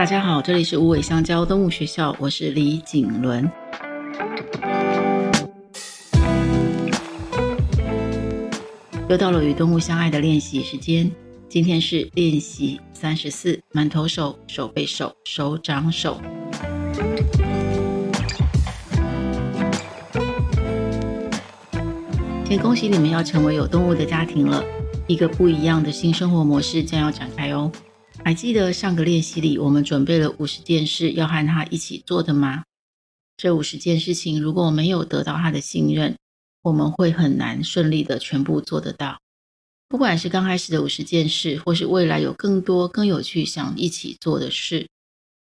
[0.00, 3.46] 大家好，这里是无尾香蕉动物学校，我是李景伦。
[9.10, 11.12] 又到了与动物相爱的练习时间，
[11.50, 16.18] 今天是练习三十四，满头手、手背手、手掌手。
[22.46, 24.64] 先恭喜你们要成为有动物的家庭了，
[25.06, 27.70] 一个不一样的新生活模式将要展开哦。
[28.22, 32.62] 还记得上个练习里，我们准备了五十件事要和他一起做的吗？
[33.36, 36.16] 这五十件事情，如果我没有得到他的信任，
[36.62, 39.18] 我们会很难顺利的全部做得到。
[39.88, 44.86] 不管是刚开始的五十件事，或是未来有更多更有趣想一起做的事，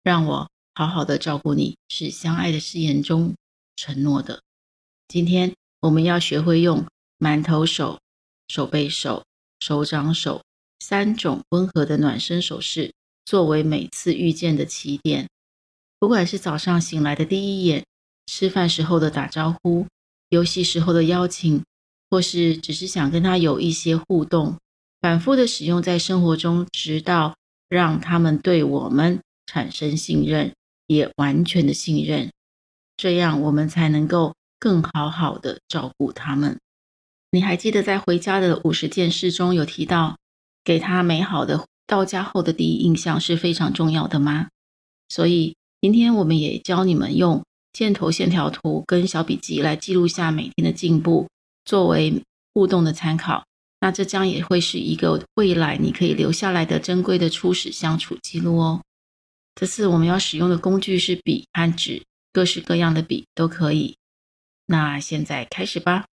[0.03, 3.33] 让我好好的照顾你，是相爱的誓言中
[3.75, 4.41] 承诺的。
[5.09, 6.85] 今天我们要学会用
[7.19, 7.99] 馒头手、
[8.47, 9.25] 手背手、
[9.59, 10.43] 手掌手。
[10.79, 12.93] 三种温和的暖身手势，
[13.25, 15.27] 作为每次遇见的起点。
[15.99, 17.83] 不管是早上醒来的第一眼，
[18.27, 19.87] 吃饭时候的打招呼，
[20.29, 21.63] 游戏时候的邀请，
[22.09, 24.57] 或是只是想跟他有一些互动，
[25.01, 27.35] 反复的使用在生活中，直到
[27.67, 30.53] 让他们对我们产生信任，
[30.85, 32.31] 也完全的信任，
[32.95, 36.59] 这样我们才能够更好好的照顾他们。
[37.31, 40.17] 你还记得在回家的五十件事中有提到，
[40.67, 44.49] 给他美好的到家后的第一印象是非常重要的吗？
[45.07, 51.29] 所以今天我们也教你们用箭头线条图跟小笔记来记录下每天的进步，
[51.63, 52.21] 作为
[52.53, 53.45] 互动的参考。
[53.79, 58.81] 那这将也会是一个未来你可以留下来的珍贵的初始相处记录哦。
[59.55, 63.95] 这次我们要使用的工具是笔和纸，各式各样的笔都可以。
[64.65, 66.07] 那现在开始吧。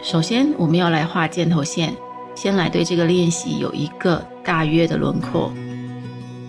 [0.00, 1.94] 首先，我们要来画箭头线。
[2.34, 5.52] 先来对这个练习有一个大约的轮廓。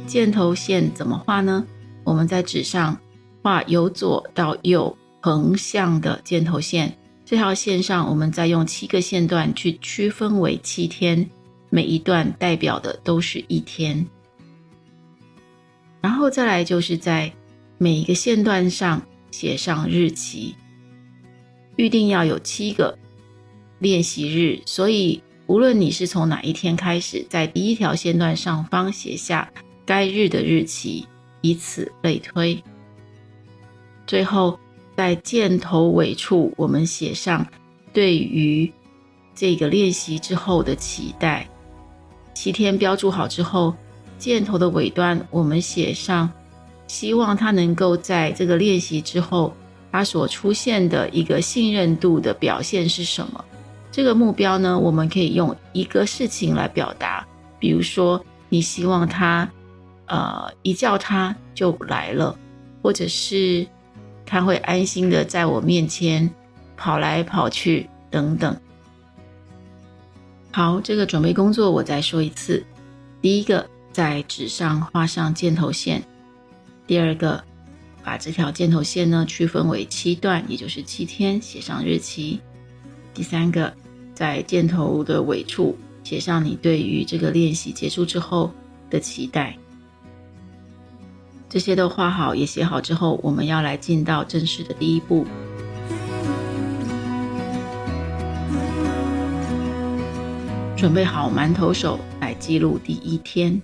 [0.06, 1.66] 箭头线怎么画呢？
[2.04, 2.96] 我们在纸上
[3.42, 6.96] 画由左到右横向的箭头线。
[7.26, 11.28] 这条线上，我们再用七个线段去区分为七天，
[11.72, 14.06] 每一段代表的都是一天。
[16.02, 17.32] 然后再来就是在
[17.80, 20.56] 每一个线段上写上日期，
[21.78, 22.96] 预定要有七个。
[23.80, 29.50] 练习日，所以无论你是从哪一天开始，在第一条线段上方写下
[29.86, 31.06] 该日的日期，
[31.42, 32.62] 以此类推。
[34.06, 34.60] 最后，
[34.96, 37.46] 在箭头尾处，我们写上
[37.94, 38.72] 对于
[39.34, 41.48] 这个练习之后的期待。
[42.34, 43.74] 七天标注好之后，
[44.18, 46.30] 箭头的尾端，我们写上
[46.88, 49.54] 希望他能够在这个练习之后，
[49.92, 53.46] 他所出现的一个信任度的表现是什么？
[53.92, 57.28] 这个目标呢，我们可以用一个事情来表达，
[57.60, 59.50] 比如说你希望他，
[60.06, 62.38] 呃，一叫他就来了，
[62.82, 63.66] 或者是
[64.26, 66.30] 他会安心的在我面前
[66.78, 68.56] 跑来跑去等等。
[70.52, 72.64] 好，这个准备工作我再说一次：
[73.22, 76.00] 第一个，在纸上画上箭头线；
[76.86, 77.44] 第二个，
[78.04, 82.40] 把这条箭头线呢区分为七段，也就是七天，写上日期。
[83.20, 83.74] 第三个，
[84.14, 88.50] 在箭头的尾处写上你对于这个练习结束之后
[88.90, 89.58] 的期待。
[91.50, 95.26] 这些都画好也写好之后，我们要来进到正式的第一步，
[100.78, 103.62] 准备好馒头手来记录第一天。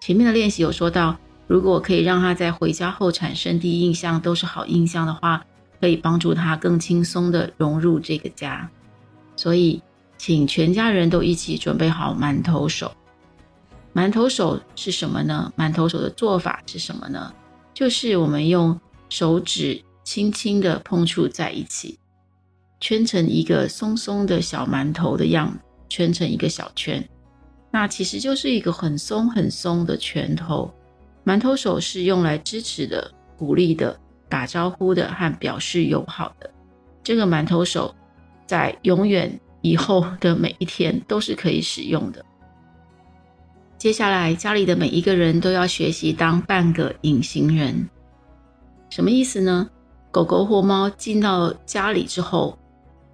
[0.00, 5.44] 前面的练习有说到，如果可以让他在回家后产生第一印象都是好印象的话。
[5.80, 8.68] 可以帮助他更轻松地融入这个家，
[9.36, 9.82] 所以
[10.18, 12.90] 请全家人都一起准备好馒头手。
[13.94, 15.52] 馒头手是什么呢？
[15.56, 17.32] 馒头手的做法是什么呢？
[17.72, 18.78] 就是我们用
[19.08, 21.98] 手指轻轻地碰触在一起，
[22.80, 25.58] 圈成一个松松的小馒头的样子，
[25.88, 27.06] 圈成一个小圈。
[27.70, 30.72] 那其实就是一个很松很松的拳头。
[31.24, 33.98] 馒头手是用来支持的、鼓励的。
[34.28, 36.50] 打招呼的和表示友好的，
[37.02, 37.94] 这个馒头手，
[38.46, 42.24] 在永远以后的每一天都是可以使用的。
[43.78, 47.88] 接下来，家里的每一个人都要学习当半个隐形人，
[48.90, 49.68] 什么意思呢？
[50.10, 52.58] 狗狗或猫进到家里之后，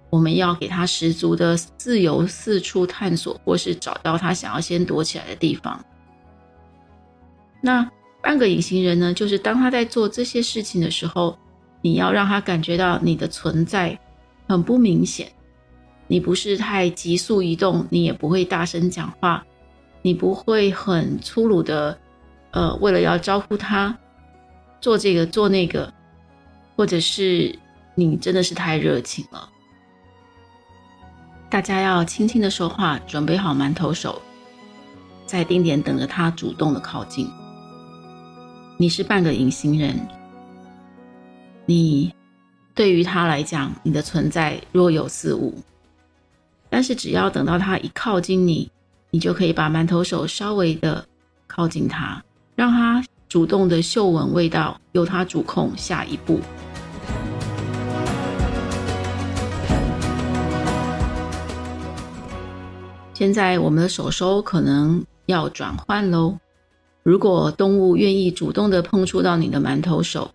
[0.09, 5.83] 我们要给它十足的自由四处探索，或是找到它想要先躲起来的地方。
[7.61, 7.87] 那。
[8.23, 11.37] 半个隐形人呢，就是当他在做这些事情的时候，
[11.81, 13.99] 你要让他感觉到你的存在
[14.47, 15.29] 很不明显，
[16.07, 19.45] 你不是太急速移动，你也不会大声讲话，
[20.01, 21.99] 你不会很粗鲁的，
[22.51, 23.95] 呃，为了要招呼他
[24.79, 25.93] 做这个做那个，
[26.77, 27.53] 或者是
[27.93, 29.49] 你真的是太热情了。
[31.49, 34.21] 大家要轻轻的说话，准备好馒头手，
[35.25, 37.29] 在定点等着他主动的靠近。
[38.77, 39.95] 你是半个隐形人，
[41.65, 42.13] 你
[42.73, 45.53] 对于他来讲，你的存在若有似无。
[46.69, 48.69] 但是只要等到他一靠近你，
[49.11, 51.05] 你就可以把馒头手稍微的
[51.45, 52.21] 靠近他，
[52.55, 56.39] 让他主动的嗅闻味道，由他主控下一步。
[63.13, 66.37] 现在我们的手收可能要转换喽。
[67.03, 70.31] 如果动物愿意主动的碰触到你的馒头手，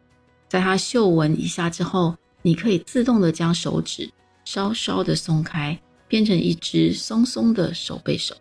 [0.48, 4.08] 在它嗅闻一下之后，你可以自动的将手指
[4.44, 5.78] 稍稍的松开。
[6.10, 8.34] 变成一只松松的手背手，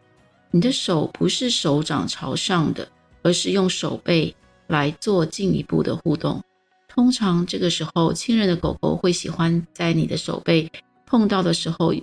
[0.52, 2.88] 你的手不是手掌朝上的，
[3.24, 4.34] 而是用手背
[4.68, 6.42] 来做进一步的互动。
[6.88, 10.72] 通常这个时候，亲人的狗狗会喜欢在你的手背
[11.06, 11.94] 碰到的时候，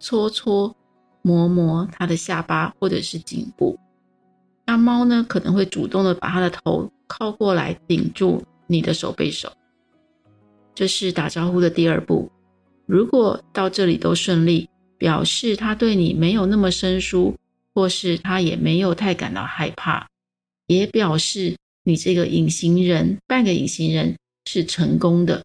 [0.00, 0.74] 搓搓
[1.22, 3.78] 磨磨它的下巴或者是颈部。
[4.66, 9.52] 那猫呢，可能会主动的把它的头靠过来顶住你的手背手。
[10.74, 12.30] 这是打招呼的第二步。
[12.86, 14.68] 如果到这里都顺利。
[14.98, 17.34] 表示它对你没有那么生疏，
[17.74, 20.06] 或是它也没有太感到害怕，
[20.68, 25.42] 也表示你这个隐形人，半个隐形人是成功的。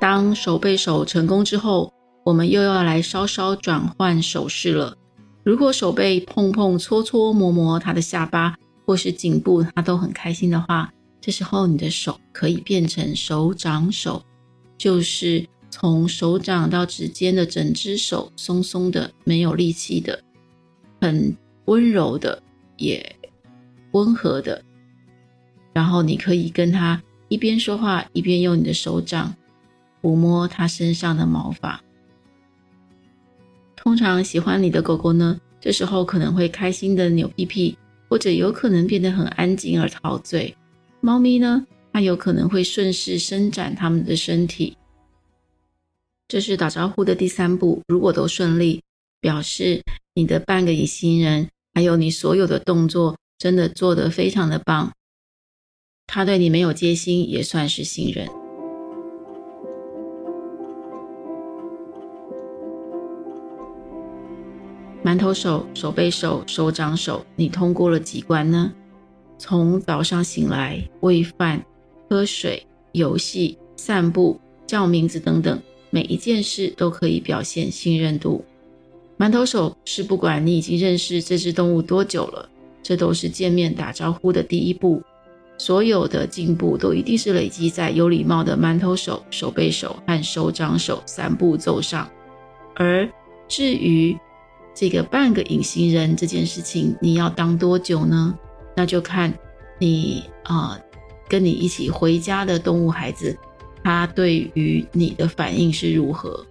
[0.00, 1.92] 当手背手成功之后，
[2.26, 4.98] 我们又要来稍稍转换手势了。
[5.44, 10.92] 如果手背碰碰、搓搓、摸摸他的下巴或是颈部，他都很开心的话。
[11.20, 14.20] 这时候，你的手可以变成手掌手，
[14.76, 20.20] 就是从手掌到指尖的整只手，松松的，没有力气的，
[21.00, 21.36] 很
[21.66, 22.42] 温柔的，
[22.76, 23.14] 也
[23.92, 24.60] 温和的。
[25.72, 29.32] 然后，你可以跟他一边说话，一边用你的手掌
[30.02, 31.80] 抚摸他身上的毛发。
[33.86, 37.78] 通常喜欢你的狗狗呢，这时候可能会开心的扭屁屁，
[38.08, 40.52] 或者有可能变得很安静而陶醉。
[41.00, 44.76] 猫咪呢，它有可能会顺势伸展它们的身体。
[46.26, 48.82] 这是打招呼的第三步，如果都顺利，
[49.20, 49.80] 表示
[50.14, 54.92] 你的半个隐形人，还有你所有的动作，真的做得非常的棒。
[56.08, 58.28] 他对你没有戒心，也算是信任。
[65.06, 68.72] 馒头手、手背手、手掌手，你通过了几关呢？
[69.38, 71.64] 从早上醒来、喂饭、
[72.10, 74.36] 喝水、游戏、散步、
[74.66, 78.44] 叫名字等等，每一件事都可以表现信任度。
[79.16, 82.48] 馒头手是不管你已经认识这只动物多久了，
[82.82, 85.00] 这都是见面打招呼的第一步。
[85.56, 92.10] 所有的进步都一定是累积在有礼貌的馒头手、手背手和手掌手三步骤上。
[92.74, 93.08] 而
[93.46, 94.18] 至于
[94.76, 98.38] 这个半个隐形人这件事情，你要当多久呢？
[98.76, 99.32] 那就看
[99.78, 100.78] 你啊、
[101.28, 103.34] 跟你一起回家的动物孩子，
[103.82, 106.44] 他对于你的反应是如何？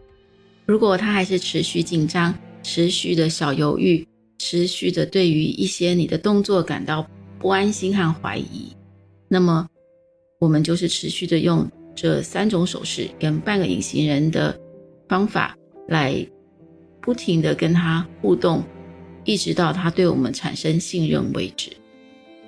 [0.66, 2.34] 如果他还是持续紧张、
[2.64, 4.04] 持续的小犹豫、
[4.40, 7.06] 持续的对于一些你的动作感到
[7.38, 8.76] 不安心和怀疑，
[9.28, 9.68] 那么
[10.40, 14.60] 我们就是持续的用这三种手势跟半个隐形人的
[15.08, 15.56] 方法
[15.88, 16.28] 来
[17.06, 18.64] 不停的跟它互动，
[19.24, 21.72] 一直到它对我们产生信任为止。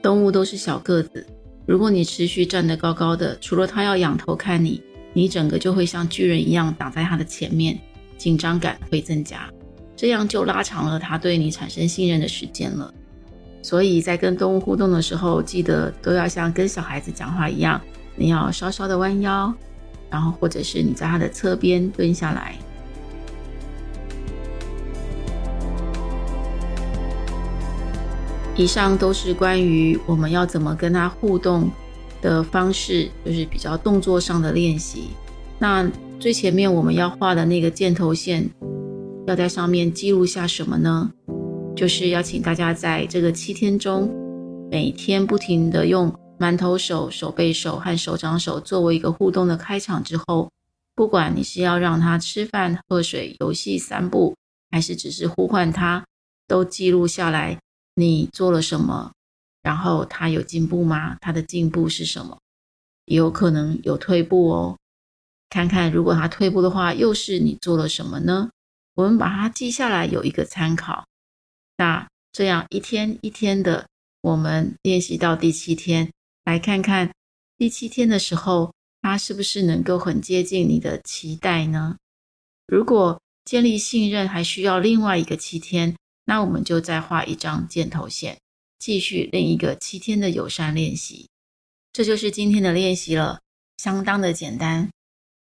[0.02, 1.26] 动物都是小个子，
[1.68, 4.82] 如果你持续站得高高的，除了它要仰头看你，
[5.14, 7.78] 你整个就会像巨人一样挡在它的前面，
[8.18, 9.48] 紧张感会增加，
[9.96, 12.92] 这样就拉长了它对你产生信任的时间了。
[13.62, 17.80] 所以在跟动物互动的时候，记得都要像跟小孩子讲话一样，
[18.16, 19.54] 你要稍稍的弯腰，
[20.10, 22.56] 然后或者是你在它的侧边蹲下来。
[28.58, 31.70] 以上都是关于我们要怎么跟他互动
[32.24, 35.10] 的方式，就是比较动作上的练习。
[35.60, 35.88] 那
[36.20, 38.50] 最前面我们要画的那个箭头线，
[39.28, 41.12] 要在上面记录下什么呢？
[41.76, 44.12] 就是要请大家在这个七天中，
[44.72, 50.50] 每天不停地用馒头手、手背手和手掌手作为一个互动的开场之后，
[50.96, 54.36] 不管你是要让他吃饭、喝水、游戏、散步，
[54.72, 56.04] 还是只是呼唤他，
[56.48, 57.60] 都记录下来。
[58.00, 59.12] 你做了什么？
[59.64, 61.18] 然后他有进步吗？
[61.20, 62.38] 他的进步是什么？
[63.06, 64.78] 也有可能有退步哦。
[65.50, 68.52] 看看如果他退步的话，又是你做了什么呢？
[68.94, 71.08] 我们把它记下来，有一个参考。
[71.78, 73.88] 那这样一天一天的，
[74.22, 76.12] 我们练习到第七天，
[76.46, 77.12] 来看看
[77.58, 81.98] 第七天的时候，他是不是能够很接近你的期待呢？
[82.68, 85.96] 如果建立信任还需要另外一个七天，
[86.30, 88.38] 那我们就再画一张箭头线，
[88.78, 91.30] 继续另一个七天的友善练习。
[91.94, 93.40] 这就是今天的练习了，
[93.78, 94.90] 相当的简单。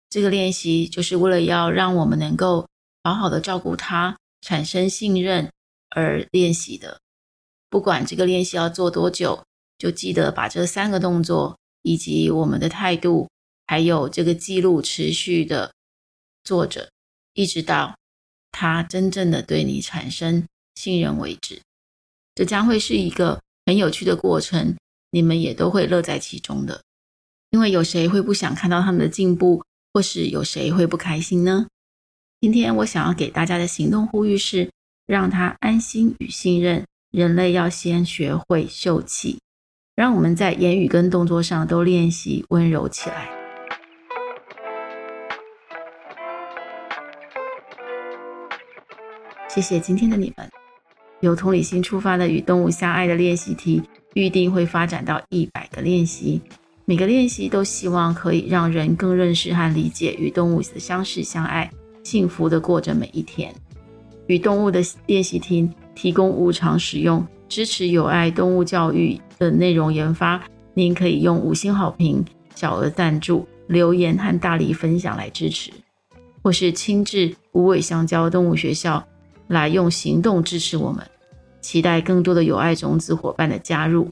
[0.09, 2.67] 这个练习就是为了要让我们能够
[3.03, 5.51] 好好的照顾他，产生信任
[5.91, 6.99] 而练习的。
[7.69, 9.45] 不管这个练习要做多久，
[9.77, 13.29] 就记得把这三个动作以及我们的态度，
[13.67, 15.71] 还有这个记录持续的
[16.43, 16.89] 做着。
[17.33, 17.95] 一直到
[18.51, 21.61] 他真正的对你产生信任为止，
[22.35, 24.75] 这将会是一个很有趣的过程，
[25.11, 26.81] 你们也都会乐在其中的。
[27.51, 29.63] 因为有谁会不想看到他们的进步，
[29.93, 31.67] 或是有谁会不开心呢？
[32.41, 34.69] 今天我想要给大家的行动呼吁是：
[35.05, 36.85] 让他安心与信任。
[37.11, 39.39] 人类要先学会秀气，
[39.95, 43.29] 让我们在言语跟动作上都练习温柔起来。
[49.47, 50.62] 谢谢今天的你们。
[51.23, 53.81] 由同理心出发的与动物相爱的练习题，
[54.13, 56.41] 预定会发展到一百个练习。
[56.83, 61.71] 每个练习都希望可以让人更认识和理解与动物的相识相爱，
[62.03, 63.55] 幸福的过着每一天。
[64.27, 70.43] 与动物的练习题提供无偿使用，支持有爱动物教育的内容研发。
[70.73, 72.21] 您可以用五星好评、
[72.53, 75.71] 小额赞助、留言和大力分享来支持，
[76.41, 79.01] 或是亲至无尾香蕉动物学校。
[79.47, 81.05] 来用行动支持我们，
[81.63, 84.11] 期待更多的有爱种子伙伴的加入。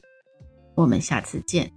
[0.74, 1.70] 我们下次见。